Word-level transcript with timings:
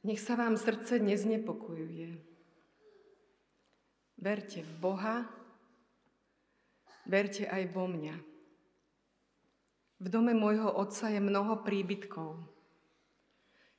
Nech 0.00 0.20
sa 0.20 0.32
vám 0.32 0.56
srdce 0.56 0.96
neznepokojuje. 0.96 2.16
Verte 4.20 4.64
v 4.64 4.72
Boha, 4.80 5.28
verte 7.04 7.44
aj 7.44 7.68
vo 7.72 7.84
mňa. 7.88 8.16
V 10.00 10.06
dome 10.08 10.32
môjho 10.32 10.72
otca 10.72 11.12
je 11.12 11.20
mnoho 11.20 11.60
príbytkov. 11.60 12.40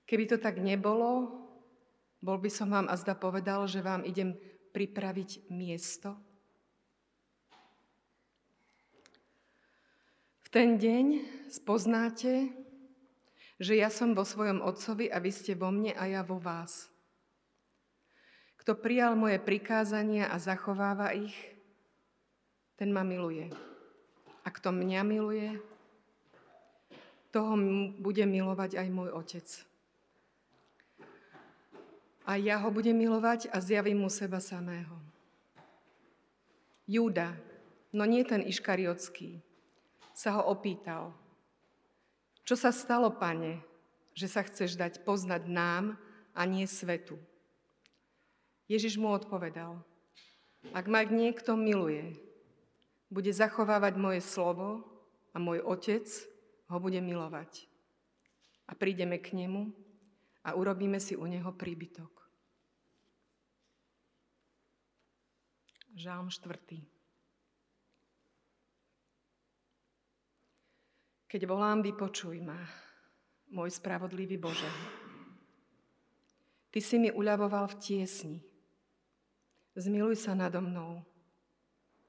Keby 0.06 0.30
to 0.30 0.38
tak 0.38 0.62
nebolo, 0.62 1.42
bol 2.22 2.38
by 2.38 2.54
som 2.54 2.70
vám 2.70 2.86
azda 2.86 3.18
povedal, 3.18 3.66
že 3.66 3.82
vám 3.82 4.06
idem 4.06 4.38
pripraviť 4.78 5.50
miesto. 5.50 6.14
V 10.46 10.48
ten 10.54 10.78
deň 10.78 11.06
spoznáte, 11.50 12.54
že 13.62 13.78
ja 13.78 13.94
som 13.94 14.18
vo 14.18 14.26
svojom 14.26 14.66
otcovi 14.66 15.14
a 15.14 15.22
vy 15.22 15.30
ste 15.30 15.54
vo 15.54 15.70
mne 15.70 15.94
a 15.94 16.10
ja 16.10 16.26
vo 16.26 16.42
vás. 16.42 16.90
Kto 18.58 18.74
prijal 18.74 19.14
moje 19.14 19.38
prikázania 19.38 20.34
a 20.34 20.42
zachováva 20.42 21.14
ich, 21.14 21.38
ten 22.74 22.90
ma 22.90 23.06
miluje. 23.06 23.54
A 24.42 24.50
kto 24.50 24.74
mňa 24.74 25.02
miluje, 25.06 25.62
toho 27.30 27.54
bude 28.02 28.26
milovať 28.26 28.82
aj 28.82 28.88
môj 28.90 29.10
otec. 29.14 29.48
A 32.26 32.42
ja 32.42 32.58
ho 32.58 32.70
budem 32.74 32.98
milovať 32.98 33.54
a 33.54 33.62
zjavím 33.62 34.02
mu 34.02 34.10
seba 34.10 34.42
samého. 34.42 34.98
Júda, 36.90 37.38
no 37.94 38.10
nie 38.10 38.26
ten 38.26 38.42
iškariotský, 38.42 39.38
sa 40.18 40.42
ho 40.42 40.50
opýtal, 40.50 41.14
čo 42.48 42.56
sa 42.58 42.74
stalo, 42.74 43.14
pane, 43.14 43.62
že 44.18 44.28
sa 44.28 44.44
chceš 44.44 44.76
dať 44.76 45.08
poznať 45.08 45.48
nám 45.48 45.96
a 46.36 46.42
nie 46.44 46.68
svetu. 46.68 47.16
Ježiš 48.72 48.96
mu 48.96 49.12
odpovedal, 49.12 49.80
ak 50.72 50.86
ma 50.88 51.04
niekto 51.04 51.58
miluje, 51.58 52.16
bude 53.12 53.34
zachovávať 53.36 54.00
moje 54.00 54.22
slovo 54.24 54.88
a 55.36 55.38
môj 55.42 55.60
otec 55.66 56.08
ho 56.72 56.78
bude 56.80 57.04
milovať. 57.04 57.68
A 58.70 58.78
prídeme 58.78 59.20
k 59.20 59.36
nemu 59.36 59.68
a 60.48 60.56
urobíme 60.56 61.02
si 61.04 61.20
u 61.20 61.28
neho 61.28 61.52
príbytok. 61.52 62.22
Žálm 66.00 66.32
4. 66.32 66.91
Keď 71.32 71.48
volám, 71.48 71.80
vypočuj 71.80 72.44
ma, 72.44 72.60
môj 73.56 73.72
spravodlivý 73.72 74.36
Bože. 74.36 74.68
Ty 76.68 76.80
si 76.84 77.00
mi 77.00 77.08
uľavoval 77.08 77.72
v 77.72 77.80
tiesni, 77.80 78.38
Zmiluj 79.72 80.20
sa 80.20 80.36
nado 80.36 80.60
mnou. 80.60 81.00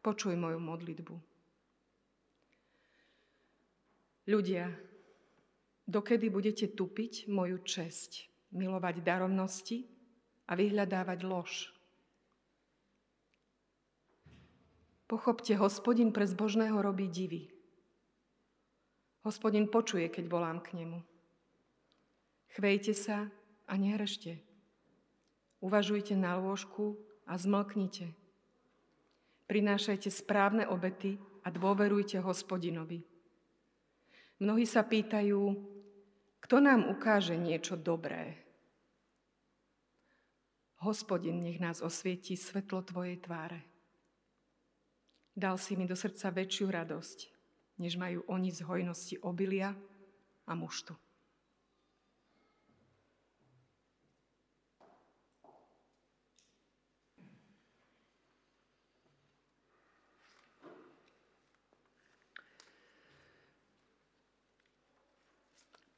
Počuj 0.03 0.35
moju 0.35 0.59
modlitbu. 0.59 1.15
Ľudia, 4.27 4.67
dokedy 5.87 6.27
budete 6.27 6.75
tupiť 6.75 7.31
moju 7.31 7.63
česť, 7.63 8.27
milovať 8.51 8.99
darovnosti 9.07 9.87
a 10.51 10.59
vyhľadávať 10.59 11.19
lož? 11.23 11.71
Pochopte, 15.07 15.55
hospodin 15.55 16.11
pre 16.11 16.27
zbožného 16.27 16.83
robí 16.83 17.07
divy. 17.07 17.52
Hospodin 19.23 19.71
počuje, 19.71 20.11
keď 20.11 20.25
volám 20.27 20.59
k 20.59 20.83
nemu. 20.83 20.99
Chvejte 22.59 22.91
sa 22.91 23.31
a 23.71 23.73
nehrešte. 23.79 24.43
Uvažujte 25.63 26.19
na 26.19 26.35
lôžku 26.37 26.99
a 27.23 27.39
zmlknite. 27.39 28.11
Prinášajte 29.47 30.11
správne 30.11 30.67
obety 30.67 31.23
a 31.47 31.55
dôverujte 31.55 32.19
hospodinovi. 32.19 33.07
Mnohí 34.43 34.67
sa 34.67 34.83
pýtajú, 34.83 35.55
kto 36.43 36.57
nám 36.59 36.91
ukáže 36.91 37.39
niečo 37.39 37.79
dobré. 37.79 38.43
Hospodin 40.83 41.47
nech 41.47 41.63
nás 41.63 41.79
osvietí 41.79 42.35
svetlo 42.35 42.83
Tvojej 42.83 43.23
tváre. 43.23 43.63
Dal 45.31 45.55
si 45.63 45.79
mi 45.79 45.87
do 45.87 45.95
srdca 45.95 46.35
väčšiu 46.35 46.67
radosť, 46.75 47.19
než 47.83 47.99
majú 47.99 48.23
oni 48.31 48.55
z 48.55 48.63
hojnosti 48.63 49.19
obilia 49.27 49.75
a 50.47 50.55
muštu. 50.55 50.95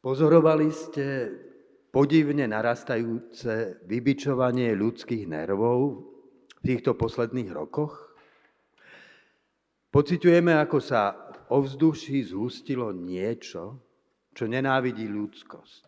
Pozorovali 0.04 0.68
ste 0.68 1.32
podivne 1.88 2.44
narastajúce 2.44 3.80
vybičovanie 3.88 4.76
ľudských 4.76 5.24
nervov 5.24 6.04
v 6.60 6.60
týchto 6.60 6.92
posledných 6.92 7.48
rokoch? 7.48 8.12
Pociťujeme, 9.88 10.60
ako 10.60 10.78
sa 10.84 11.32
ovzduší 11.54 12.34
zhustilo 12.34 12.90
niečo, 12.90 13.78
čo 14.34 14.50
nenávidí 14.50 15.06
ľudskosť. 15.06 15.86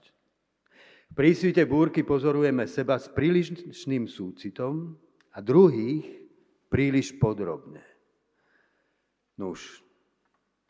V 1.10 1.14
prísvite 1.14 1.66
búrky 1.66 2.06
pozorujeme 2.06 2.66
seba 2.70 2.98
s 2.98 3.10
prílišným 3.10 4.06
súcitom 4.06 4.94
a 5.34 5.42
druhých 5.42 6.06
príliš 6.70 7.18
podrobne. 7.18 7.82
Nuž, 9.36 9.82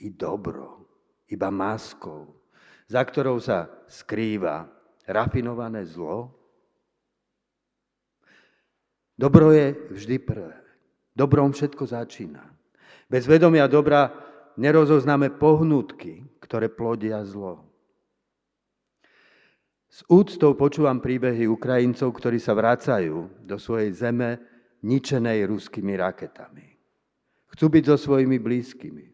i 0.00 0.08
dobro, 0.12 0.86
iba 1.28 1.50
maskou, 1.50 2.30
za 2.88 3.02
ktorou 3.02 3.42
sa 3.42 3.68
skrýva 3.90 4.79
rafinované 5.10 5.82
zlo. 5.86 6.30
Dobro 9.18 9.52
je 9.52 9.76
vždy 9.92 10.16
prvé. 10.22 10.54
Dobrom 11.12 11.52
všetko 11.52 11.84
začína. 11.84 12.40
Bez 13.10 13.28
vedomia 13.28 13.68
dobra 13.68 14.14
nerozoznáme 14.56 15.36
pohnutky, 15.36 16.24
ktoré 16.40 16.72
plodia 16.72 17.20
zlo. 17.26 17.66
S 19.90 20.06
úctou 20.06 20.54
počúvam 20.54 21.02
príbehy 21.02 21.50
Ukrajincov, 21.50 22.14
ktorí 22.14 22.38
sa 22.38 22.54
vracajú 22.54 23.42
do 23.42 23.58
svojej 23.58 23.90
zeme 23.90 24.38
ničenej 24.86 25.50
ruskými 25.50 25.98
raketami. 25.98 26.78
Chcú 27.50 27.66
byť 27.66 27.84
so 27.90 27.96
svojimi 27.98 28.38
blízkymi. 28.38 29.10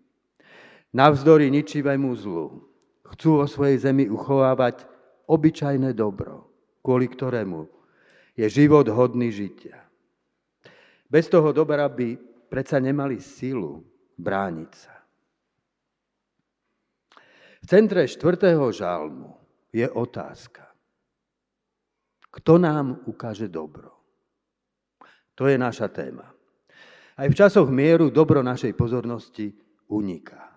Navzdory 0.92 1.48
ničivému 1.48 2.12
zlu 2.20 2.68
chcú 3.16 3.40
o 3.40 3.46
svojej 3.48 3.80
zemi 3.80 4.04
uchovávať 4.12 4.84
obyčajné 5.26 5.92
dobro, 5.92 6.46
kvôli 6.82 7.10
ktorému 7.10 7.66
je 8.38 8.46
život 8.46 8.86
hodný 8.88 9.30
žitia. 9.30 9.82
Bez 11.06 11.30
toho 11.30 11.54
dobra 11.54 11.86
by 11.86 12.18
predsa 12.50 12.82
nemali 12.82 13.22
silu 13.22 13.82
brániť 14.18 14.70
sa. 14.74 14.94
V 17.62 17.64
centre 17.66 18.06
štvrtého 18.06 18.70
žalmu 18.70 19.34
je 19.74 19.86
otázka. 19.90 20.66
Kto 22.30 22.60
nám 22.60 23.02
ukáže 23.08 23.48
dobro? 23.48 23.96
To 25.34 25.48
je 25.48 25.56
naša 25.56 25.88
téma. 25.88 26.28
Aj 27.16 27.26
v 27.28 27.38
časoch 27.38 27.72
mieru 27.72 28.12
dobro 28.12 28.44
našej 28.44 28.76
pozornosti 28.76 29.48
uniká. 29.88 30.52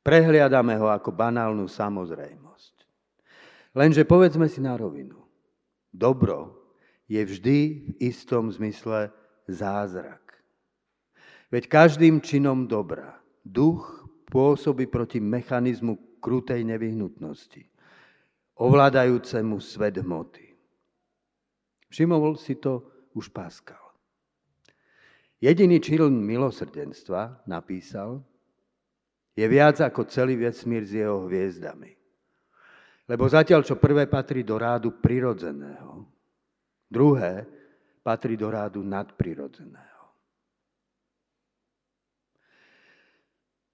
Prehliadame 0.00 0.80
ho 0.80 0.88
ako 0.88 1.12
banálnu 1.12 1.68
samozrejmosť. 1.68 2.47
Lenže 3.78 4.02
povedzme 4.02 4.50
si 4.50 4.58
na 4.58 4.74
rovinu. 4.74 5.22
Dobro 5.94 6.58
je 7.06 7.22
vždy 7.22 7.58
v 7.86 7.90
istom 8.02 8.50
zmysle 8.50 9.14
zázrak. 9.46 10.34
Veď 11.54 11.70
každým 11.70 12.18
činom 12.18 12.66
dobra 12.66 13.22
duch 13.46 14.02
pôsobí 14.34 14.90
proti 14.90 15.22
mechanizmu 15.22 16.18
krutej 16.18 16.66
nevyhnutnosti, 16.66 17.70
ovládajúcemu 18.58 19.56
svet 19.62 20.02
hmoty. 20.02 20.58
Všimol 21.88 22.34
si 22.34 22.58
to 22.58 22.82
už 23.14 23.30
Pascal. 23.30 23.80
Jediný 25.38 25.78
čiln 25.78 26.18
milosrdenstva 26.18 27.46
napísal, 27.46 28.26
je 29.38 29.46
viac 29.46 29.78
ako 29.78 30.10
celý 30.10 30.34
vesmír 30.34 30.82
s 30.82 30.98
jeho 30.98 31.30
hviezdami. 31.30 31.97
Lebo 33.08 33.24
zatiaľ, 33.24 33.64
čo 33.64 33.80
prvé 33.80 34.04
patrí 34.04 34.44
do 34.44 34.60
rádu 34.60 35.00
prirodzeného, 35.00 36.04
druhé 36.92 37.48
patrí 38.04 38.36
do 38.36 38.52
rádu 38.52 38.84
nadprirodzeného. 38.84 40.04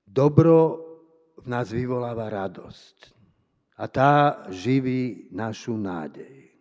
Dobro 0.07 0.59
v 1.43 1.47
nás 1.51 1.67
vyvoláva 1.75 2.31
radosť. 2.31 3.11
A 3.75 3.91
tá 3.91 4.47
živí 4.55 5.27
našu 5.35 5.75
nádej. 5.75 6.55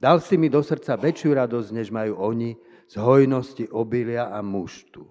Dal 0.00 0.24
si 0.24 0.40
mi 0.40 0.48
do 0.48 0.64
srdca 0.64 0.96
väčšiu 0.96 1.36
radosť, 1.36 1.68
než 1.76 1.92
majú 1.92 2.16
oni 2.16 2.56
z 2.88 2.96
hojnosti 2.96 3.68
obilia 3.68 4.32
a 4.32 4.40
muštu. 4.40 5.04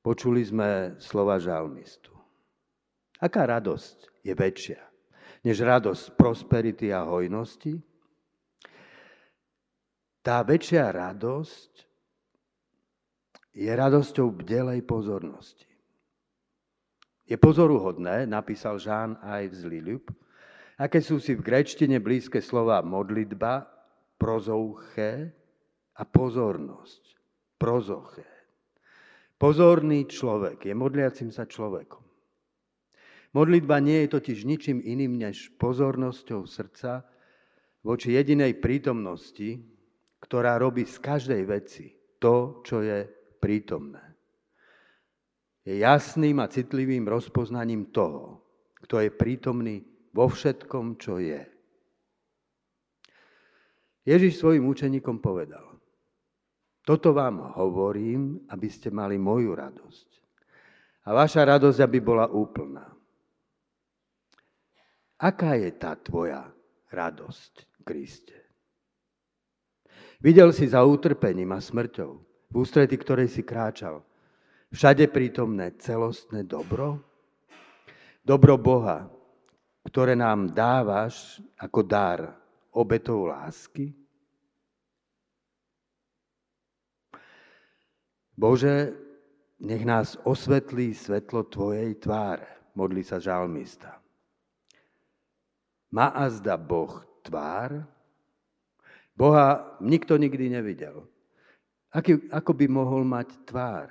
Počuli 0.00 0.40
sme 0.40 0.96
slova 0.96 1.36
žalmistu. 1.36 2.16
Aká 3.20 3.44
radosť 3.44 4.24
je 4.24 4.32
väčšia, 4.32 4.80
než 5.42 5.62
radosť 5.62 6.14
prosperity 6.18 6.90
a 6.90 7.06
hojnosti? 7.06 7.78
Tá 10.22 10.42
väčšia 10.44 10.90
radosť 10.92 11.72
je 13.58 13.70
radosťou 13.70 14.28
bdelej 14.42 14.86
pozornosti. 14.86 15.68
Je 17.28 17.36
pozoruhodné, 17.36 18.24
napísal 18.24 18.80
aj 19.20 19.52
v 19.52 19.54
Zliľub, 19.54 20.04
aké 20.80 21.04
sú 21.04 21.20
si 21.20 21.36
v 21.36 21.44
grečtine 21.44 22.00
blízke 22.00 22.40
slova 22.40 22.80
modlitba, 22.80 23.68
prozouché 24.16 25.36
a 25.98 26.02
pozornosť. 26.08 27.02
Prozoché. 27.58 28.26
Pozorný 29.38 30.06
človek 30.06 30.66
je 30.66 30.74
modliacim 30.74 31.30
sa 31.30 31.46
človekom. 31.46 32.07
Modlitba 33.36 33.80
nie 33.84 34.04
je 34.04 34.08
totiž 34.14 34.48
ničím 34.48 34.78
iným 34.80 35.20
než 35.20 35.52
pozornosťou 35.60 36.48
srdca 36.48 37.04
voči 37.84 38.16
jedinej 38.16 38.56
prítomnosti, 38.58 39.60
ktorá 40.20 40.56
robí 40.56 40.88
z 40.88 40.96
každej 40.98 41.42
veci 41.44 41.92
to, 42.18 42.64
čo 42.64 42.80
je 42.80 43.04
prítomné 43.38 44.08
je 45.68 45.84
jasným 45.84 46.40
a 46.40 46.48
citlivým 46.48 47.04
rozpoznaním 47.04 47.92
toho, 47.92 48.40
kto 48.80 49.04
je 49.04 49.10
prítomný 49.12 49.84
vo 50.16 50.24
všetkom, 50.32 50.96
čo 50.96 51.20
je. 51.20 51.44
Ježiš 54.08 54.40
svojim 54.40 54.64
učeníkom 54.64 55.20
povedal, 55.20 55.76
toto 56.88 57.12
vám 57.12 57.52
hovorím, 57.60 58.48
aby 58.48 58.68
ste 58.72 58.88
mali 58.88 59.20
moju 59.20 59.52
radosť. 59.52 60.08
A 61.04 61.12
vaša 61.12 61.44
radosť, 61.44 61.84
aby 61.84 62.00
bola 62.00 62.24
úplná. 62.32 62.88
Aká 65.18 65.58
je 65.58 65.74
tá 65.74 65.98
tvoja 65.98 66.46
radosť, 66.94 67.82
Kriste? 67.82 68.38
Videl 70.22 70.54
si 70.54 70.70
za 70.70 70.86
utrpením 70.86 71.50
a 71.54 71.58
smrťou, 71.58 72.10
v 72.50 72.54
ústrety 72.54 72.94
ktorej 72.94 73.26
si 73.26 73.42
kráčal, 73.42 74.06
všade 74.70 75.10
prítomné 75.10 75.74
celostné 75.82 76.46
dobro? 76.46 77.02
Dobro 78.22 78.54
Boha, 78.62 79.10
ktoré 79.90 80.14
nám 80.14 80.54
dávaš 80.54 81.42
ako 81.58 81.80
dar 81.82 82.38
obetou 82.70 83.26
lásky? 83.26 83.90
Bože, 88.38 88.94
nech 89.58 89.82
nás 89.82 90.14
osvetlí 90.22 90.94
svetlo 90.94 91.42
Tvojej 91.50 91.98
tváre, 91.98 92.70
modlí 92.78 93.02
sa 93.02 93.18
žalmista. 93.18 93.97
Má 95.88 96.12
azda 96.12 96.56
Boh 96.60 97.00
tvár? 97.24 97.84
Boha 99.16 99.76
nikto 99.80 100.14
nikdy 100.14 100.52
nevidel. 100.52 101.08
Aký, 101.90 102.20
ako 102.28 102.52
by 102.52 102.66
mohol 102.68 103.02
mať 103.02 103.34
tvár? 103.48 103.88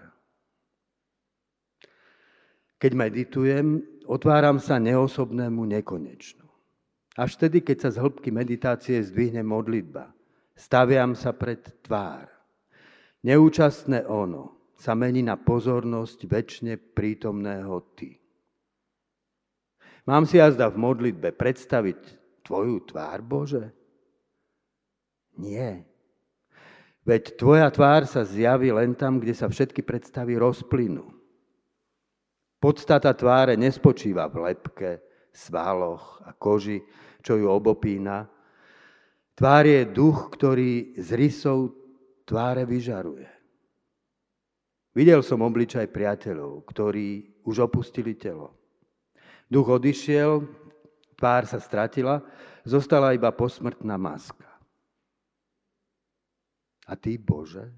Keď 2.77 2.91
meditujem, 2.93 3.81
otváram 4.05 4.61
sa 4.61 4.77
neosobnému 4.77 5.65
nekonečnú. 5.65 6.45
Až 7.17 7.33
vtedy, 7.41 7.65
keď 7.65 7.77
sa 7.81 7.89
z 7.89 7.97
hĺbky 7.97 8.29
meditácie 8.29 9.01
zdvihne 9.01 9.41
modlitba, 9.41 10.13
staviam 10.53 11.17
sa 11.17 11.33
pred 11.33 11.65
tvár. 11.81 12.29
Neúčastné 13.25 14.05
ono 14.05 14.73
sa 14.77 14.93
mení 14.93 15.25
na 15.25 15.33
pozornosť 15.41 16.29
väčšine 16.29 16.77
prítomného 16.77 17.73
Ty. 17.97 18.13
Mám 20.07 20.23
si 20.23 20.39
jazda 20.39 20.71
v 20.71 20.79
modlitbe 20.79 21.35
predstaviť 21.35 21.99
Tvoju 22.47 22.79
tvár, 22.87 23.19
Bože? 23.19 23.75
Nie. 25.35 25.83
Veď 27.03 27.35
Tvoja 27.35 27.67
tvár 27.67 28.07
sa 28.07 28.23
zjaví 28.23 28.71
len 28.71 28.95
tam, 28.95 29.19
kde 29.19 29.35
sa 29.35 29.51
všetky 29.51 29.83
predstavy 29.83 30.39
rozplynú. 30.39 31.11
Podstata 32.57 33.11
tváre 33.11 33.59
nespočíva 33.59 34.31
v 34.31 34.49
lepke, 34.49 34.91
svaloch 35.29 36.23
a 36.25 36.33
koži, 36.33 36.81
čo 37.21 37.37
ju 37.37 37.51
obopína. 37.51 38.25
Tvár 39.37 39.63
je 39.69 39.85
duch, 39.85 40.33
ktorý 40.33 40.97
z 40.97 41.09
rysov 41.13 41.77
tváre 42.25 42.65
vyžaruje. 42.65 43.29
Videl 44.97 45.21
som 45.21 45.45
obličaj 45.45 45.93
priateľov, 45.93 46.65
ktorí 46.65 47.37
už 47.45 47.69
opustili 47.69 48.17
telo. 48.17 48.56
Duch 49.47 49.67
odišiel, 49.71 50.43
tvár 51.15 51.47
sa 51.47 51.59
stratila, 51.63 52.19
zostala 52.67 53.15
iba 53.15 53.31
posmrtná 53.31 53.95
maska. 53.95 54.47
A 56.87 56.95
ty, 56.95 57.15
Bože, 57.19 57.71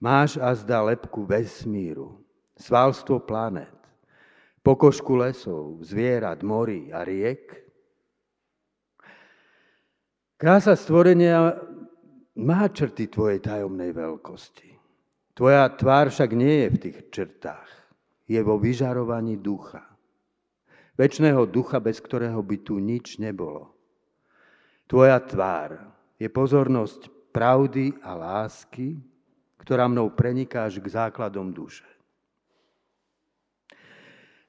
máš 0.00 0.40
azda 0.40 0.80
lepku 0.84 1.28
vesmíru, 1.28 2.24
svalstvo 2.56 3.20
planet, 3.20 3.72
pokožku 4.64 5.16
lesov, 5.16 5.80
zvierat, 5.84 6.44
morí 6.44 6.92
a 6.92 7.04
riek. 7.04 7.56
Krása 10.40 10.72
stvorenia 10.72 11.56
má 12.40 12.68
črty 12.68 13.12
tvojej 13.12 13.44
tajomnej 13.44 13.92
veľkosti. 13.92 14.72
Tvoja 15.36 15.68
tvár 15.72 16.08
však 16.12 16.30
nie 16.36 16.64
je 16.64 16.68
v 16.68 16.80
tých 16.80 16.98
črtách. 17.12 17.70
Je 18.24 18.40
vo 18.40 18.56
vyžarovaní 18.56 19.36
ducha. 19.40 19.89
Večného 21.00 21.48
ducha, 21.48 21.80
bez 21.80 21.96
ktorého 21.96 22.36
by 22.44 22.56
tu 22.60 22.76
nič 22.76 23.16
nebolo. 23.16 23.72
Tvoja 24.84 25.16
tvár 25.16 25.96
je 26.20 26.28
pozornosť 26.28 27.08
pravdy 27.32 27.96
a 28.04 28.12
lásky, 28.12 29.00
ktorá 29.64 29.88
mnou 29.88 30.12
preniká 30.12 30.68
až 30.68 30.84
k 30.84 30.92
základom 30.92 31.56
duše. 31.56 31.88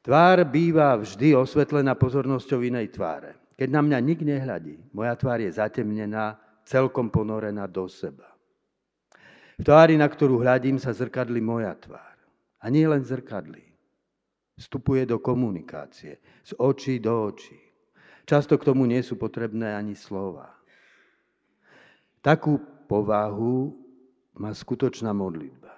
Tvár 0.04 0.44
býva 0.44 1.00
vždy 1.00 1.40
osvetlená 1.40 1.96
pozornosťou 1.96 2.68
inej 2.68 3.00
tváre. 3.00 3.40
Keď 3.56 3.70
na 3.72 3.80
mňa 3.80 3.98
nik 4.04 4.20
nehľadí, 4.20 4.92
moja 4.92 5.16
tvár 5.16 5.40
je 5.40 5.56
zatemnená, 5.56 6.36
celkom 6.68 7.08
ponorená 7.08 7.64
do 7.64 7.88
seba. 7.88 8.28
V 9.56 9.64
tvári, 9.64 9.96
na 9.96 10.10
ktorú 10.10 10.44
hľadím, 10.44 10.84
sa 10.84 10.92
zrkadli 10.92 11.40
moja 11.40 11.72
tvár. 11.80 12.18
A 12.60 12.68
nie 12.68 12.84
len 12.84 13.08
zrkadli. 13.08 13.71
Vstupuje 14.62 15.10
do 15.10 15.18
komunikácie, 15.18 16.22
z 16.46 16.52
očí 16.62 17.02
do 17.02 17.34
očí. 17.34 17.58
Často 18.30 18.62
k 18.62 18.70
tomu 18.70 18.86
nie 18.86 19.02
sú 19.02 19.18
potrebné 19.18 19.74
ani 19.74 19.98
slova. 19.98 20.54
Takú 22.22 22.62
povahu 22.86 23.74
má 24.38 24.54
skutočná 24.54 25.18
modlitba. 25.18 25.74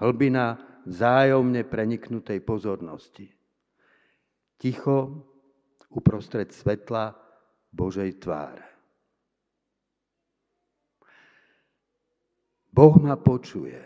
Hlbina 0.00 0.56
vzájomne 0.88 1.68
preniknutej 1.68 2.40
pozornosti. 2.40 3.28
Ticho 4.56 5.28
uprostred 5.92 6.48
svetla 6.48 7.12
Božej 7.68 8.16
tváre. 8.24 8.66
Boh 12.72 12.96
ma 12.96 13.20
počuje, 13.20 13.76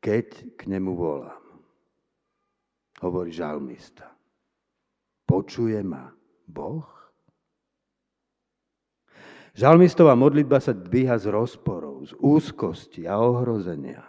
keď 0.00 0.56
k 0.56 0.60
nemu 0.72 0.96
volám. 0.96 1.45
Hovorí 3.04 3.28
žalmista. 3.28 4.08
Počuje 5.26 5.82
ma 5.84 6.08
Boh? 6.48 6.86
Žalmistová 9.56 10.12
modlitba 10.12 10.60
sa 10.60 10.76
dvíha 10.76 11.16
z 11.16 11.32
rozporov, 11.32 12.08
z 12.08 12.12
úzkosti 12.20 13.08
a 13.08 13.16
ohrozenia. 13.16 14.04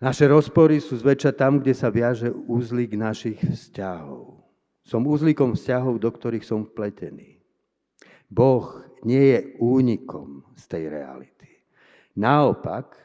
Naše 0.00 0.30
rozpory 0.30 0.80
sú 0.80 0.96
zväčša 0.96 1.36
tam, 1.36 1.60
kde 1.60 1.76
sa 1.76 1.92
viaže 1.92 2.32
úzlík 2.32 2.96
našich 2.96 3.36
vzťahov. 3.36 4.40
Som 4.80 5.04
úzlíkom 5.04 5.52
vzťahov, 5.58 6.00
do 6.00 6.08
ktorých 6.08 6.46
som 6.46 6.64
vpletený. 6.64 7.42
Boh 8.30 8.80
nie 9.04 9.36
je 9.36 9.38
únikom 9.60 10.46
z 10.56 10.64
tej 10.70 10.84
reality. 10.88 11.50
Naopak, 12.16 12.96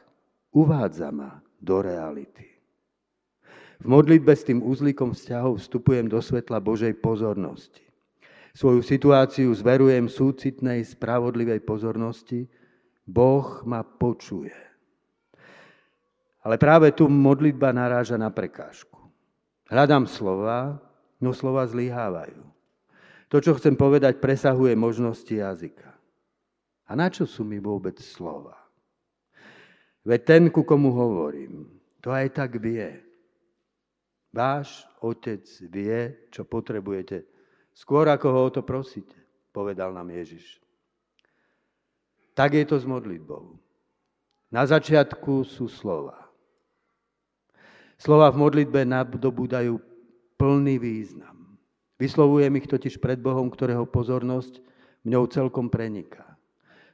uvádza 0.56 1.12
ma 1.12 1.36
do 1.60 1.84
reality. 1.84 2.55
V 3.76 3.86
modlitbe 3.86 4.32
s 4.32 4.46
tým 4.48 4.64
úzlíkom 4.64 5.12
vzťahov 5.12 5.60
vstupujem 5.60 6.08
do 6.08 6.16
svetla 6.22 6.64
Božej 6.64 6.96
pozornosti. 6.96 7.84
Svoju 8.56 8.80
situáciu 8.80 9.52
zverujem 9.52 10.08
súcitnej, 10.08 10.80
spravodlivej 10.80 11.60
pozornosti. 11.60 12.48
Boh 13.04 13.60
ma 13.68 13.84
počuje. 13.84 14.56
Ale 16.40 16.56
práve 16.56 16.94
tu 16.96 17.04
modlitba 17.10 17.76
naráža 17.76 18.16
na 18.16 18.32
prekážku. 18.32 18.96
Hľadám 19.68 20.08
slova, 20.08 20.80
no 21.20 21.36
slova 21.36 21.68
zlyhávajú. 21.68 22.42
To, 23.28 23.36
čo 23.42 23.58
chcem 23.58 23.74
povedať, 23.74 24.22
presahuje 24.22 24.72
možnosti 24.78 25.28
jazyka. 25.28 25.90
A 26.86 26.94
na 26.94 27.10
čo 27.10 27.26
sú 27.26 27.42
mi 27.42 27.58
vôbec 27.58 27.98
slova? 27.98 28.56
Veď 30.06 30.20
ten, 30.22 30.42
ku 30.54 30.62
komu 30.62 30.94
hovorím, 30.94 31.66
to 31.98 32.14
aj 32.14 32.30
tak 32.30 32.62
vie. 32.62 33.05
Váš 34.36 34.84
otec 35.00 35.48
vie, 35.72 36.28
čo 36.28 36.44
potrebujete 36.44 37.24
Skôr 37.76 38.08
ako 38.08 38.26
ho 38.32 38.40
o 38.48 38.50
to 38.50 38.64
prosíte, 38.64 39.12
povedal 39.52 39.92
nám 39.92 40.08
Ježiš. 40.08 40.64
Tak 42.32 42.56
je 42.56 42.64
to 42.64 42.80
s 42.80 42.88
modlitbou. 42.88 43.52
Na 44.48 44.64
začiatku 44.64 45.44
sú 45.44 45.68
slova. 45.68 46.24
Slova 48.00 48.32
v 48.32 48.40
modlitbe 48.40 48.88
nadobúdajú 48.88 49.76
plný 50.40 50.80
význam. 50.80 51.60
Vyslovujem 52.00 52.52
ich 52.56 52.68
totiž 52.68 52.96
pred 52.96 53.20
Bohom, 53.20 53.52
ktorého 53.52 53.84
pozornosť 53.84 54.60
mňou 55.04 55.24
celkom 55.28 55.68
preniká. 55.68 56.36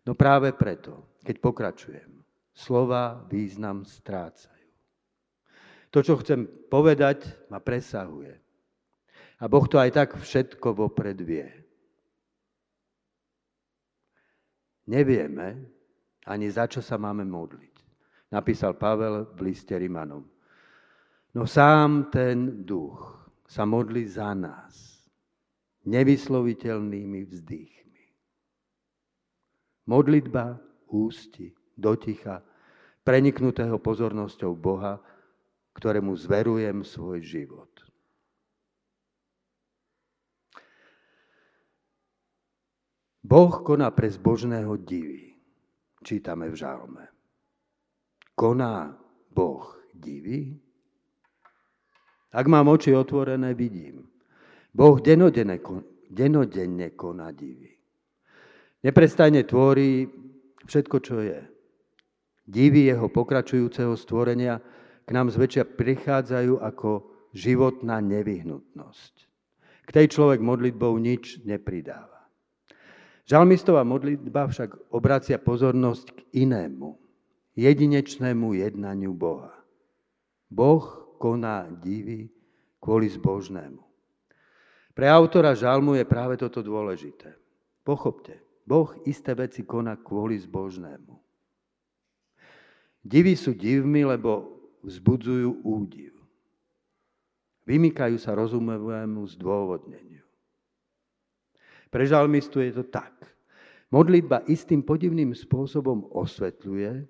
No 0.03 0.19
práve 0.19 0.51
preto, 0.51 1.19
keď 1.23 1.39
pokračujem, 1.39 2.11
slova 2.55 3.23
význam 3.31 3.87
strácajú. 3.87 4.62
To, 5.93 6.01
čo 6.01 6.17
chcem 6.25 6.49
povedať, 6.73 7.49
ma 7.53 7.61
presahuje. 7.61 8.33
A 9.43 9.45
Boh 9.45 9.67
to 9.69 9.77
aj 9.77 9.91
tak 9.93 10.09
všetko 10.17 10.73
vopred 10.73 11.21
vie. 11.21 11.45
Nevieme 14.89 15.69
ani 16.27 16.49
za 16.49 16.67
čo 16.67 16.81
sa 16.81 16.97
máme 16.97 17.27
modliť. 17.29 17.75
Napísal 18.33 18.81
Pavel 18.81 19.37
v 19.37 19.41
liste 19.53 19.77
Rimanom. 19.77 20.25
No 21.37 21.45
sám 21.45 22.09
ten 22.09 22.65
duch 22.65 23.29
sa 23.45 23.69
modlí 23.69 24.09
za 24.09 24.33
nás 24.33 25.05
nevysloviteľnými 25.85 27.21
vzdychmi. 27.29 28.05
Modlitba 29.91 30.63
ústi 30.89 31.51
do 31.75 31.93
ticha, 31.99 32.41
preniknutého 33.03 33.77
pozornosťou 33.83 34.55
Boha, 34.55 35.03
ktorému 35.73 36.17
zverujem 36.17 36.85
svoj 36.85 37.21
život. 37.25 37.73
Boh 43.23 43.55
koná 43.62 43.88
pre 43.95 44.11
zbožného 44.11 44.76
divy. 44.83 45.33
Čítame 46.02 46.50
v 46.50 46.57
žalme. 46.59 47.05
Koná 48.35 48.99
Boh 49.31 49.79
divy? 49.95 50.59
Ak 52.35 52.50
mám 52.50 52.67
oči 52.69 52.91
otvorené, 52.91 53.55
vidím. 53.55 54.09
Boh 54.75 54.99
denodenne, 54.99 55.62
denodenne 56.11 56.97
koná 56.99 57.31
divy. 57.31 57.73
Neprestajne 58.83 59.47
tvorí 59.47 60.11
všetko, 60.67 60.97
čo 60.99 61.23
je. 61.23 61.41
Divy 62.43 62.91
jeho 62.91 63.07
pokračujúceho 63.07 63.95
stvorenia 63.95 64.59
k 65.02 65.09
nám 65.11 65.30
zväčšia 65.30 65.64
prichádzajú 65.66 66.62
ako 66.62 67.11
životná 67.35 67.99
nevyhnutnosť. 67.99 69.14
K 69.82 69.90
tej 69.90 70.06
človek 70.14 70.38
modlitbou 70.38 70.94
nič 71.00 71.42
nepridáva. 71.42 72.28
Žalmistová 73.26 73.82
modlitba 73.87 74.50
však 74.50 74.92
obracia 74.94 75.38
pozornosť 75.38 76.06
k 76.14 76.21
inému, 76.47 76.99
jedinečnému 77.54 78.54
jednaniu 78.59 79.14
Boha. 79.14 79.54
Boh 80.52 81.16
koná 81.16 81.71
divy 81.80 82.28
kvôli 82.82 83.09
zbožnému. 83.09 83.80
Pre 84.92 85.06
autora 85.09 85.56
žalmu 85.56 85.97
je 85.97 86.04
práve 86.04 86.37
toto 86.37 86.61
dôležité. 86.61 87.32
Pochopte, 87.80 88.37
Boh 88.68 88.92
isté 89.09 89.32
veci 89.32 89.64
koná 89.64 89.97
kvôli 89.97 90.37
zbožnému. 90.37 91.16
Divy 93.02 93.35
sú 93.35 93.56
divmi, 93.56 94.06
lebo 94.06 94.62
vzbudzujú 94.83 95.62
údiv. 95.62 96.12
Vymykajú 97.62 98.19
sa 98.19 98.35
rozumovému 98.35 99.23
zdôvodneniu. 99.39 100.27
Pre 101.93 102.05
žalmistu 102.09 102.59
je 102.59 102.75
to 102.75 102.85
tak. 102.91 103.15
Modlitba 103.93 104.43
istým 104.49 104.83
podivným 104.83 105.37
spôsobom 105.37 106.09
osvetľuje 106.11 107.07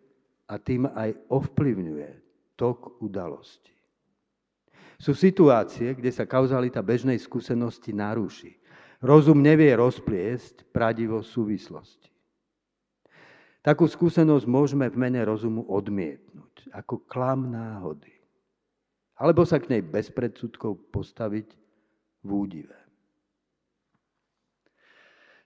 a 0.50 0.54
tým 0.58 0.90
aj 0.90 1.14
ovplyvňuje 1.30 2.10
tok 2.58 3.00
udalosti. 3.00 3.72
Sú 5.00 5.16
situácie, 5.16 5.96
kde 5.96 6.12
sa 6.14 6.28
kauzalita 6.28 6.84
bežnej 6.84 7.18
skúsenosti 7.18 7.90
naruší. 7.90 8.54
Rozum 9.02 9.42
nevie 9.42 9.72
rozpliesť 9.74 10.68
pradivo 10.70 11.26
súvislosti. 11.26 12.11
Takú 13.62 13.86
skúsenosť 13.86 14.42
môžeme 14.50 14.90
v 14.90 14.98
mene 14.98 15.22
rozumu 15.22 15.62
odmietnúť 15.70 16.74
ako 16.74 17.06
klam 17.06 17.54
náhody. 17.54 18.10
Alebo 19.22 19.46
sa 19.46 19.62
k 19.62 19.78
nej 19.78 19.82
bez 19.86 20.10
predsudkov 20.10 20.90
postaviť 20.90 21.46
v 22.26 22.28
údive. 22.28 22.74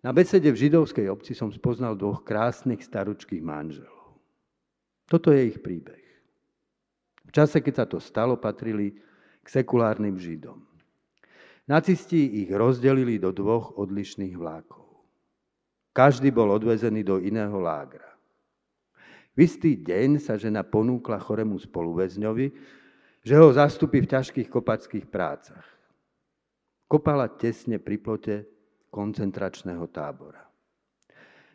Na 0.00 0.16
besede 0.16 0.48
v 0.48 0.56
židovskej 0.56 1.12
obci 1.12 1.36
som 1.36 1.52
spoznal 1.52 1.92
dvoch 1.92 2.24
krásnych 2.24 2.80
staručkých 2.80 3.44
manželov. 3.44 4.16
Toto 5.04 5.28
je 5.28 5.52
ich 5.52 5.60
príbeh. 5.60 6.04
V 7.26 7.30
čase, 7.36 7.60
keď 7.60 7.74
sa 7.74 7.86
to 7.90 7.98
stalo, 8.00 8.40
patrili 8.40 8.96
k 9.44 9.46
sekulárnym 9.46 10.16
židom. 10.16 10.62
Nacisti 11.68 12.46
ich 12.46 12.48
rozdelili 12.54 13.18
do 13.18 13.34
dvoch 13.34 13.76
odlišných 13.76 14.38
vlákov. 14.38 14.85
Každý 15.96 16.28
bol 16.28 16.52
odvezený 16.52 17.00
do 17.00 17.16
iného 17.16 17.56
lágra. 17.56 18.04
V 19.32 19.48
istý 19.48 19.80
deň 19.80 20.20
sa 20.20 20.36
žena 20.36 20.60
ponúkla 20.60 21.16
chorému 21.16 21.56
spoluväzňovi, 21.56 22.46
že 23.24 23.34
ho 23.40 23.48
zastupí 23.48 24.04
v 24.04 24.12
ťažkých 24.12 24.52
kopackých 24.52 25.08
prácach. 25.08 25.64
Kopala 26.84 27.32
tesne 27.32 27.80
pri 27.80 27.96
plote 27.96 28.44
koncentračného 28.92 29.88
tábora. 29.88 30.44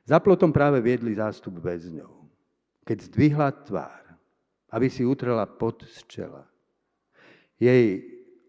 Za 0.10 0.18
plotom 0.18 0.50
práve 0.50 0.82
viedli 0.82 1.14
zástup 1.14 1.62
väzňov. 1.62 2.10
Keď 2.82 2.98
zdvihla 3.14 3.50
tvár, 3.62 4.18
aby 4.74 4.90
si 4.90 5.06
utrela 5.06 5.46
pot 5.46 5.86
z 5.86 6.02
čela, 6.10 6.50
jej 7.62 8.02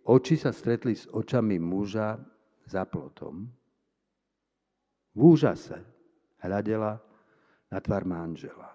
oči 0.09 0.41
sa 0.41 0.57
stretli 0.57 0.97
s 0.97 1.05
očami 1.13 1.61
muža 1.61 2.17
za 2.65 2.89
plotom. 2.89 3.45
V 5.13 5.21
úžase 5.37 5.77
hľadela 6.41 7.01
na 7.69 7.79
tvár 7.81 8.05
manžela. 8.05 8.73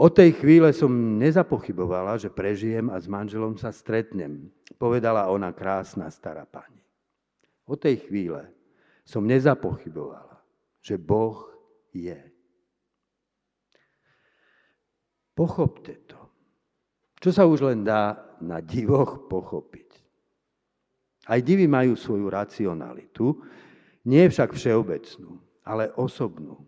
Od 0.00 0.08
tej 0.16 0.32
chvíle 0.40 0.72
som 0.72 1.20
nezapochybovala, 1.20 2.16
že 2.16 2.32
prežijem 2.32 2.88
a 2.88 2.96
s 2.96 3.04
manželom 3.04 3.60
sa 3.60 3.68
stretnem, 3.68 4.48
povedala 4.80 5.28
ona 5.28 5.52
krásna 5.52 6.08
stará 6.08 6.48
pani. 6.48 6.80
Od 7.68 7.76
tej 7.76 8.08
chvíle 8.08 8.48
som 9.04 9.28
nezapochybovala, 9.28 10.40
že 10.80 10.96
Boh 10.96 11.52
je. 11.92 12.16
Pochopte 15.36 16.00
to. 16.08 16.20
Čo 17.20 17.30
sa 17.36 17.44
už 17.44 17.68
len 17.68 17.84
dá 17.84 18.16
na 18.40 18.64
divoch 18.64 19.28
pochopiť. 19.28 19.90
Aj 21.28 21.36
divy 21.44 21.68
majú 21.68 21.92
svoju 21.92 22.24
racionalitu, 22.32 23.36
nie 24.04 24.24
však 24.28 24.56
všeobecnú, 24.56 25.40
ale 25.64 25.92
osobnú. 25.96 26.64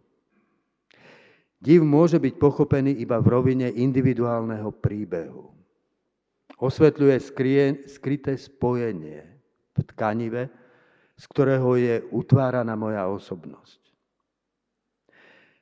Div 1.62 1.86
môže 1.86 2.18
byť 2.18 2.34
pochopený 2.42 2.98
iba 2.98 3.22
v 3.22 3.30
rovine 3.30 3.70
individuálneho 3.70 4.74
príbehu. 4.82 5.54
Osvetľuje 6.58 7.16
skryté 7.86 8.34
spojenie 8.34 9.22
v 9.70 9.80
tkanive, 9.94 10.50
z 11.14 11.24
ktorého 11.30 11.78
je 11.78 12.02
utváraná 12.10 12.74
moja 12.74 13.06
osobnosť. 13.06 13.78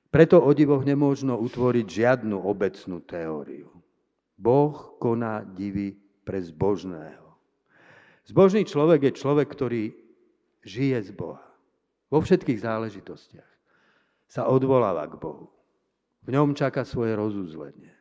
Preto 0.08 0.40
o 0.40 0.50
divoch 0.56 0.82
nemôžno 0.82 1.38
utvoriť 1.38 1.86
žiadnu 1.86 2.48
obecnú 2.48 2.98
teóriu. 3.04 3.70
Boh 4.40 4.96
koná 4.96 5.44
divy 5.44 6.00
pre 6.24 6.40
zbožného. 6.40 7.28
Zbožný 8.24 8.64
človek 8.64 9.10
je 9.10 9.12
človek, 9.20 9.48
ktorý 9.52 9.92
žije 10.64 10.98
z 11.02 11.10
Boha. 11.12 11.49
Vo 12.10 12.18
všetkých 12.18 12.58
záležitostiach 12.60 13.50
sa 14.26 14.50
odvoláva 14.50 15.06
k 15.06 15.14
Bohu. 15.14 15.46
V 16.26 16.34
ňom 16.34 16.52
čaká 16.52 16.82
svoje 16.82 17.14
rozuzlenie. 17.14 17.94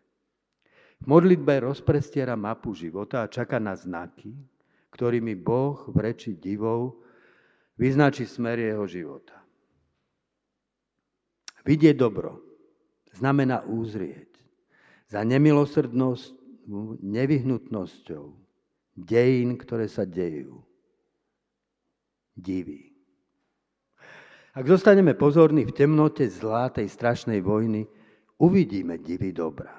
V 0.99 1.05
modlitbe 1.07 1.63
rozprestiera 1.63 2.35
mapu 2.35 2.75
života 2.75 3.23
a 3.23 3.31
čaká 3.31 3.61
na 3.61 3.77
znaky, 3.77 4.35
ktorými 4.91 5.37
Boh 5.39 5.87
v 5.87 6.11
reči 6.11 6.35
divov 6.35 6.99
vyznačí 7.79 8.27
smer 8.27 8.59
jeho 8.59 8.83
života. 8.83 9.39
Vidieť 11.63 11.95
dobro 11.95 12.41
znamená 13.15 13.63
úzrieť 13.63 14.27
za 15.07 15.23
nemilosrdnosť, 15.23 16.35
nevyhnutnosťou 17.01 18.25
dejín, 18.99 19.55
ktoré 19.55 19.87
sa 19.87 20.03
dejú. 20.03 20.59
Diví. 22.35 22.88
Ak 24.53 24.65
zostaneme 24.65 25.13
pozorní 25.13 25.65
v 25.70 25.75
temnote 25.75 26.25
zlá 26.25 26.74
tej 26.74 26.89
strašnej 26.89 27.41
vojny, 27.46 27.86
uvidíme 28.41 28.98
divy 28.98 29.29
dobra. 29.29 29.74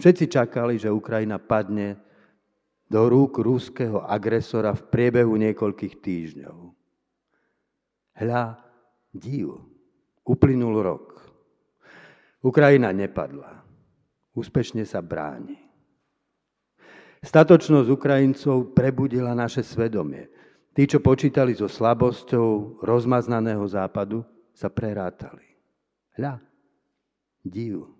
Všetci 0.00 0.24
čakali, 0.32 0.80
že 0.80 0.88
Ukrajina 0.88 1.36
padne 1.36 2.00
do 2.88 3.08
rúk 3.08 3.40
rúského 3.40 4.04
agresora 4.04 4.72
v 4.72 4.82
priebehu 4.88 5.36
niekoľkých 5.36 5.94
týždňov. 6.00 6.56
Hľa, 8.20 8.44
div. 9.12 9.60
Uplynul 10.22 10.76
rok. 10.84 11.06
Ukrajina 12.44 12.92
nepadla. 12.92 13.64
Úspešne 14.32 14.88
sa 14.88 15.04
bráni. 15.04 15.56
Statočnosť 17.22 17.88
Ukrajincov 17.88 18.74
prebudila 18.74 19.30
naše 19.36 19.62
svedomie. 19.62 20.26
Tí, 20.72 20.88
čo 20.88 21.04
počítali 21.04 21.52
so 21.52 21.68
slabosťou 21.68 22.80
rozmaznaného 22.80 23.60
západu, 23.68 24.24
sa 24.56 24.72
prerátali. 24.72 25.44
Hľa, 26.16 26.40
div. 27.44 27.92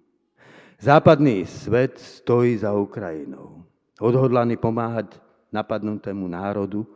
Západný 0.80 1.44
svet 1.44 2.00
stojí 2.00 2.56
za 2.56 2.72
Ukrajinou. 2.72 3.64
Odhodlaný 4.00 4.56
pomáhať 4.56 5.20
napadnutému 5.52 6.24
národu 6.26 6.88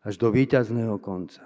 až 0.00 0.16
do 0.16 0.32
víťazného 0.32 0.96
konca. 0.96 1.44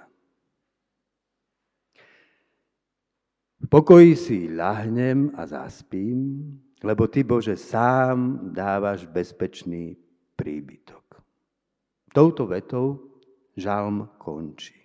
V 3.63 3.67
pokoji 3.67 4.11
si 4.15 4.39
ľahnem 4.51 5.35
a 5.35 5.43
zaspím, 5.43 6.39
lebo 6.83 7.07
Ty, 7.07 7.23
Bože, 7.23 7.55
sám 7.55 8.51
dávaš 8.51 9.07
bezpečný 9.07 9.95
príbytok. 10.35 11.19
Touto 12.11 12.47
vetou 12.47 13.12
žalm 13.57 14.09
končí. 14.17 14.83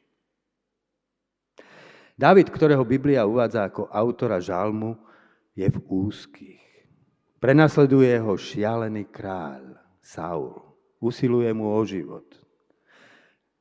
David, 2.18 2.50
ktorého 2.50 2.82
Biblia 2.82 3.22
uvádza 3.22 3.70
ako 3.70 3.86
autora 3.94 4.42
žalmu, 4.42 4.98
je 5.54 5.70
v 5.70 5.78
úzkých. 5.86 6.66
Prenasleduje 7.38 8.18
ho 8.18 8.34
šialený 8.34 9.06
kráľ, 9.06 9.78
Saul. 10.02 10.58
Usiluje 10.98 11.46
mu 11.54 11.70
o 11.70 11.82
život. 11.86 12.26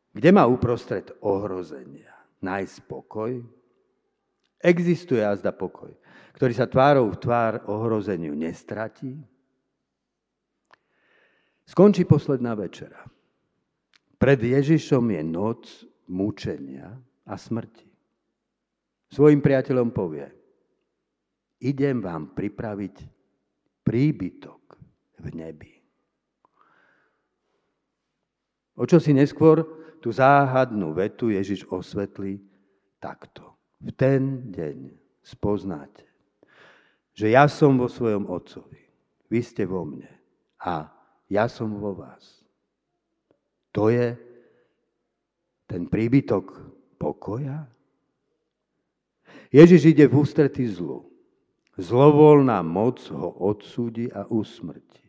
Kde 0.10 0.34
má 0.34 0.50
uprostred 0.50 1.14
ohrozenia 1.22 2.10
nájsť 2.42 2.78
pokoj? 2.90 3.38
Existuje 4.58 5.22
azda 5.22 5.54
pokoj, 5.54 5.94
ktorý 6.34 6.54
sa 6.58 6.66
tvárou 6.66 7.14
v 7.14 7.22
tvár 7.22 7.62
ohrozeniu 7.70 8.34
nestratí? 8.34 9.14
Skončí 11.70 12.10
posledná 12.10 12.58
večera. 12.58 13.06
Pred 14.18 14.40
Ježišom 14.42 15.14
je 15.14 15.22
noc 15.22 15.62
mučenia 16.10 16.98
a 17.26 17.34
smrti. 17.38 17.86
Svojim 19.14 19.40
priateľom 19.40 19.94
povie, 19.94 20.28
idem 21.62 22.02
vám 22.02 22.34
pripraviť 22.34 22.96
príbytok 23.86 24.62
v 25.22 25.28
nebi. 25.32 25.74
O 28.78 28.86
čo 28.86 29.02
si 29.02 29.14
neskôr 29.16 29.66
tú 30.02 30.14
záhadnú 30.14 30.94
vetu 30.94 31.34
Ježiš 31.34 31.66
osvetlí 31.66 32.38
takto. 33.02 33.58
V 33.82 33.94
ten 33.94 34.50
deň 34.54 34.94
spoznáte, 35.22 36.06
že 37.14 37.34
ja 37.34 37.50
som 37.50 37.78
vo 37.78 37.90
svojom 37.90 38.30
Otcovi, 38.30 38.82
vy 39.30 39.40
ste 39.42 39.66
vo 39.66 39.86
mne 39.86 40.10
a 40.62 40.90
ja 41.30 41.50
som 41.50 41.74
vo 41.78 41.94
vás. 41.94 42.37
To 43.78 43.94
je 43.94 44.18
ten 45.70 45.86
príbytok 45.86 46.50
pokoja? 46.98 47.70
Ježiš 49.54 49.94
ide 49.94 50.10
v 50.10 50.18
ústretí 50.26 50.66
zlu. 50.66 51.06
Zlovolná 51.78 52.66
moc 52.66 53.06
ho 53.14 53.30
odsúdi 53.38 54.10
a 54.10 54.26
usmrti. 54.26 55.06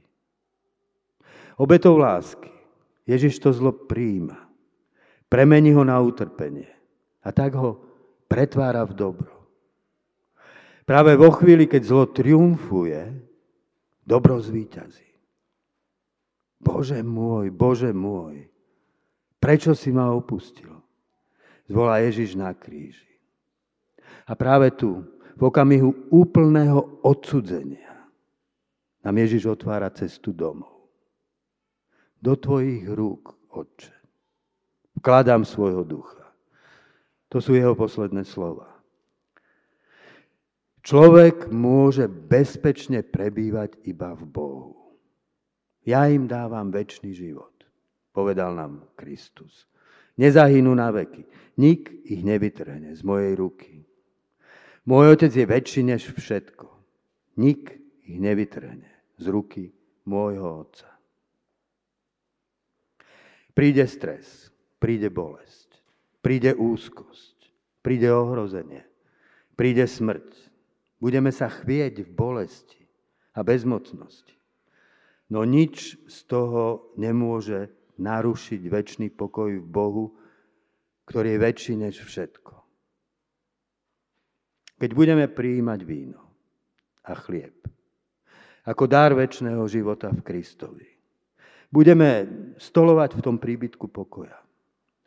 Obetou 1.57 1.97
lásky 1.97 2.59
Ježiš 3.09 3.41
to 3.41 3.57
zlo 3.57 3.73
príjima. 3.73 4.37
Premení 5.33 5.73
ho 5.73 5.81
na 5.81 5.97
utrpenie. 5.97 6.69
A 7.25 7.33
tak 7.33 7.57
ho 7.57 7.81
pretvára 8.29 8.85
v 8.85 8.93
dobro. 8.93 9.33
Práve 10.85 11.17
vo 11.17 11.33
chvíli, 11.33 11.65
keď 11.65 11.83
zlo 11.89 12.05
triumfuje, 12.05 13.17
dobro 14.05 14.37
zvíťazí. 14.37 15.09
Bože 16.61 17.01
môj, 17.01 17.49
Bože 17.49 17.97
môj, 17.97 18.45
prečo 19.39 19.75
si 19.75 19.91
ma 19.95 20.11
opustil? 20.13 20.71
Zvolá 21.67 22.03
Ježiš 22.05 22.35
na 22.39 22.53
kríži. 22.53 23.09
A 24.29 24.37
práve 24.37 24.71
tu, 24.75 25.05
v 25.39 25.43
okamihu 25.47 26.11
úplného 26.11 27.01
odsudzenia, 27.07 27.89
nám 29.07 29.15
Ježiš 29.25 29.55
otvára 29.57 29.89
cestu 29.95 30.35
domov. 30.35 30.91
Do 32.19 32.35
tvojich 32.35 32.85
rúk, 32.91 33.39
Otče, 33.49 33.95
vkladám 34.99 35.47
svojho 35.47 35.87
ducha. 35.87 36.27
To 37.31 37.39
sú 37.39 37.55
jeho 37.55 37.79
posledné 37.79 38.27
slova. 38.27 38.79
Človek 40.83 41.53
môže 41.53 42.09
bezpečne 42.09 43.05
prebývať 43.05 43.77
iba 43.85 44.17
v 44.17 44.25
Bohu. 44.25 44.73
Ja 45.85 46.09
im 46.09 46.25
dávam 46.25 46.73
väčší 46.73 47.13
život, 47.13 47.53
povedal 48.19 48.59
nám 48.59 48.83
Kristus. 48.99 49.71
Nezahynú 50.19 50.75
na 50.75 50.91
veky. 50.91 51.23
Nik 51.63 52.03
ich 52.03 52.27
nevytrhne 52.27 52.91
z 52.99 53.03
mojej 53.07 53.39
ruky. 53.39 53.87
Môj 54.83 55.15
otec 55.15 55.31
je 55.31 55.47
väčší 55.47 55.87
než 55.87 56.11
všetko. 56.11 56.67
Nik 57.39 57.79
ich 58.03 58.19
nevytrhne 58.19 58.91
z 59.15 59.25
ruky 59.31 59.71
môjho 60.03 60.67
otca. 60.67 60.91
Príde 63.55 63.87
stres, 63.87 64.51
príde 64.83 65.07
bolesť 65.15 65.69
príde 66.29 66.55
úzkosť, 66.55 67.37
príde 67.81 68.11
ohrozenie, 68.11 68.85
príde 69.55 69.87
smrť. 69.87 70.29
Budeme 70.99 71.31
sa 71.31 71.47
chvieť 71.49 72.05
v 72.05 72.11
bolesti 72.11 72.83
a 73.33 73.47
bezmocnosti. 73.47 74.35
No 75.31 75.49
nič 75.49 75.97
z 76.05 76.19
toho 76.27 76.93
nemôže 76.99 77.71
narušiť 77.99 78.63
väčší 78.71 79.11
pokoj 79.13 79.51
v 79.59 79.67
Bohu, 79.69 80.15
ktorý 81.05 81.35
je 81.35 81.43
väčší 81.43 81.75
než 81.77 82.01
všetko. 82.03 82.55
Keď 84.79 84.91
budeme 84.95 85.27
prijímať 85.27 85.81
víno 85.83 86.23
a 87.03 87.13
chlieb 87.19 87.59
ako 88.69 88.85
dar 88.85 89.17
väčšného 89.17 89.65
života 89.65 90.13
v 90.13 90.21
Kristovi, 90.21 90.89
budeme 91.73 92.29
stolovať 92.61 93.17
v 93.17 93.25
tom 93.25 93.37
príbytku 93.41 93.89
pokoja 93.89 94.37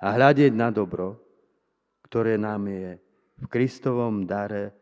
a 0.02 0.08
hľadieť 0.18 0.54
na 0.58 0.74
dobro, 0.74 1.22
ktoré 2.10 2.42
nám 2.42 2.66
je 2.66 2.98
v 3.38 3.46
Kristovom 3.46 4.26
dare 4.26 4.74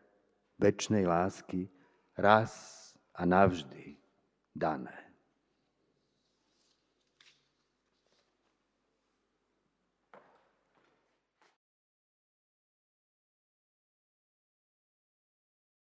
väčšnej 0.56 1.04
lásky 1.04 1.68
raz 2.16 2.52
a 3.12 3.28
navždy 3.28 4.00
dané. 4.56 4.99